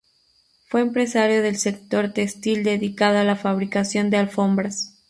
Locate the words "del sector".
1.43-2.11